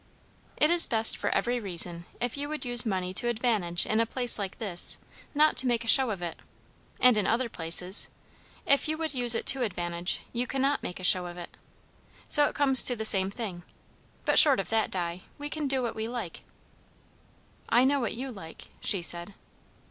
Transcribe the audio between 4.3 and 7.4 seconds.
like this, not to make a show of it. And in